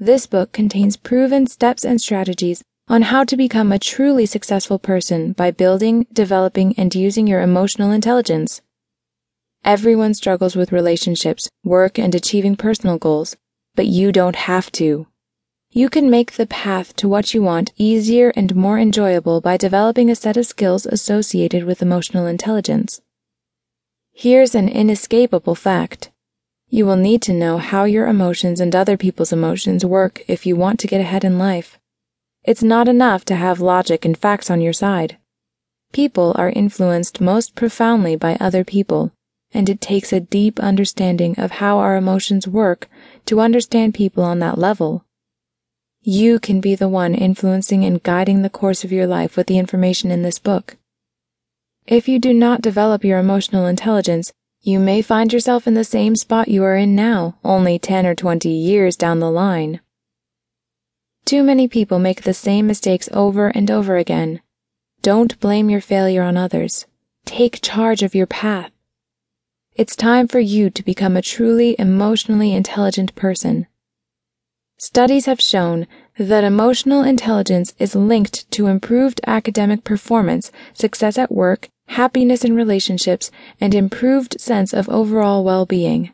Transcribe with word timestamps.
This 0.00 0.28
book 0.28 0.52
contains 0.52 0.96
proven 0.96 1.48
steps 1.48 1.84
and 1.84 2.00
strategies 2.00 2.62
on 2.86 3.02
how 3.02 3.24
to 3.24 3.36
become 3.36 3.72
a 3.72 3.80
truly 3.80 4.26
successful 4.26 4.78
person 4.78 5.32
by 5.32 5.50
building, 5.50 6.06
developing, 6.12 6.72
and 6.78 6.94
using 6.94 7.26
your 7.26 7.42
emotional 7.42 7.90
intelligence. 7.90 8.62
Everyone 9.64 10.14
struggles 10.14 10.54
with 10.54 10.70
relationships, 10.70 11.48
work, 11.64 11.98
and 11.98 12.14
achieving 12.14 12.54
personal 12.54 12.96
goals, 12.96 13.36
but 13.74 13.86
you 13.86 14.12
don't 14.12 14.36
have 14.36 14.70
to. 14.72 15.08
You 15.72 15.90
can 15.90 16.08
make 16.08 16.32
the 16.32 16.46
path 16.46 16.94
to 16.96 17.08
what 17.08 17.34
you 17.34 17.42
want 17.42 17.72
easier 17.76 18.32
and 18.36 18.54
more 18.54 18.78
enjoyable 18.78 19.40
by 19.40 19.56
developing 19.56 20.10
a 20.10 20.14
set 20.14 20.36
of 20.36 20.46
skills 20.46 20.86
associated 20.86 21.64
with 21.64 21.82
emotional 21.82 22.26
intelligence. 22.26 23.00
Here's 24.12 24.54
an 24.54 24.68
inescapable 24.68 25.56
fact. 25.56 26.12
You 26.70 26.84
will 26.84 26.96
need 26.96 27.22
to 27.22 27.32
know 27.32 27.58
how 27.58 27.84
your 27.84 28.06
emotions 28.06 28.60
and 28.60 28.74
other 28.74 28.96
people's 28.96 29.32
emotions 29.32 29.84
work 29.84 30.22
if 30.28 30.44
you 30.44 30.54
want 30.54 30.78
to 30.80 30.86
get 30.86 31.00
ahead 31.00 31.24
in 31.24 31.38
life. 31.38 31.78
It's 32.44 32.62
not 32.62 32.88
enough 32.88 33.24
to 33.26 33.34
have 33.34 33.60
logic 33.60 34.04
and 34.04 34.16
facts 34.16 34.50
on 34.50 34.60
your 34.60 34.72
side. 34.72 35.16
People 35.92 36.34
are 36.36 36.50
influenced 36.50 37.20
most 37.20 37.54
profoundly 37.54 38.16
by 38.16 38.36
other 38.38 38.64
people, 38.64 39.12
and 39.52 39.70
it 39.70 39.80
takes 39.80 40.12
a 40.12 40.20
deep 40.20 40.60
understanding 40.60 41.34
of 41.38 41.52
how 41.52 41.78
our 41.78 41.96
emotions 41.96 42.46
work 42.46 42.88
to 43.24 43.40
understand 43.40 43.94
people 43.94 44.22
on 44.22 44.38
that 44.40 44.58
level. 44.58 45.04
You 46.02 46.38
can 46.38 46.60
be 46.60 46.74
the 46.74 46.88
one 46.88 47.14
influencing 47.14 47.84
and 47.84 48.02
guiding 48.02 48.42
the 48.42 48.50
course 48.50 48.84
of 48.84 48.92
your 48.92 49.06
life 49.06 49.36
with 49.36 49.46
the 49.46 49.58
information 49.58 50.10
in 50.10 50.22
this 50.22 50.38
book. 50.38 50.76
If 51.86 52.08
you 52.08 52.18
do 52.18 52.34
not 52.34 52.60
develop 52.60 53.04
your 53.04 53.18
emotional 53.18 53.66
intelligence, 53.66 54.32
you 54.60 54.78
may 54.78 55.00
find 55.00 55.32
yourself 55.32 55.66
in 55.66 55.74
the 55.74 55.84
same 55.84 56.16
spot 56.16 56.48
you 56.48 56.64
are 56.64 56.76
in 56.76 56.94
now, 56.94 57.38
only 57.44 57.78
10 57.78 58.06
or 58.06 58.14
20 58.14 58.48
years 58.48 58.96
down 58.96 59.20
the 59.20 59.30
line. 59.30 59.80
Too 61.24 61.42
many 61.42 61.68
people 61.68 61.98
make 61.98 62.22
the 62.22 62.34
same 62.34 62.66
mistakes 62.66 63.08
over 63.12 63.48
and 63.48 63.70
over 63.70 63.96
again. 63.96 64.40
Don't 65.00 65.38
blame 65.40 65.70
your 65.70 65.80
failure 65.80 66.22
on 66.22 66.36
others. 66.36 66.86
Take 67.24 67.62
charge 67.62 68.02
of 68.02 68.14
your 68.14 68.26
path. 68.26 68.70
It's 69.74 69.94
time 69.94 70.26
for 70.26 70.40
you 70.40 70.70
to 70.70 70.82
become 70.82 71.16
a 71.16 71.22
truly 71.22 71.76
emotionally 71.78 72.52
intelligent 72.52 73.14
person. 73.14 73.68
Studies 74.76 75.26
have 75.26 75.40
shown 75.40 75.86
that 76.18 76.44
emotional 76.44 77.04
intelligence 77.04 77.74
is 77.78 77.94
linked 77.94 78.50
to 78.52 78.66
improved 78.66 79.20
academic 79.26 79.84
performance, 79.84 80.50
success 80.72 81.16
at 81.16 81.30
work, 81.30 81.68
happiness 81.88 82.44
in 82.44 82.54
relationships, 82.54 83.30
and 83.60 83.74
improved 83.74 84.40
sense 84.40 84.72
of 84.72 84.88
overall 84.88 85.44
well-being. 85.44 86.12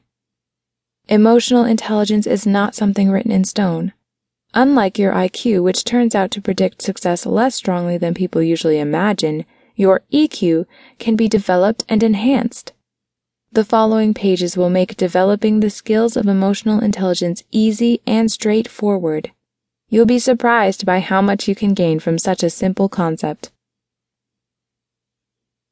Emotional 1.09 1.65
intelligence 1.65 2.27
is 2.27 2.47
not 2.47 2.75
something 2.75 3.11
written 3.11 3.31
in 3.31 3.45
stone. 3.45 3.93
Unlike 4.55 4.99
your 4.99 5.13
IQ, 5.13 5.63
which 5.63 5.85
turns 5.85 6.15
out 6.15 6.31
to 6.31 6.41
predict 6.41 6.81
success 6.81 7.27
less 7.27 7.55
strongly 7.55 7.99
than 7.99 8.15
people 8.15 8.41
usually 8.43 8.79
imagine, 8.79 9.45
your 9.77 10.03
EQ 10.13 10.67
can 10.99 11.17
be 11.17 11.29
developed 11.29 11.85
and 11.89 12.03
enhanced. 12.03 12.73
The 13.53 13.65
following 13.65 14.15
pages 14.15 14.57
will 14.57 14.71
make 14.71 14.97
developing 14.97 15.61
the 15.61 15.71
skills 15.71 16.17
of 16.17 16.27
emotional 16.27 16.81
intelligence 16.81 17.43
easy 17.51 18.01
and 18.07 18.31
straightforward. 18.31 19.33
You'll 19.89 20.07
be 20.07 20.19
surprised 20.19 20.87
by 20.87 21.01
how 21.01 21.21
much 21.21 21.47
you 21.47 21.55
can 21.55 21.75
gain 21.75 22.01
from 22.01 22.19
such 22.19 22.43
a 22.43 22.51
simple 22.51 22.89
concept. 22.89 23.51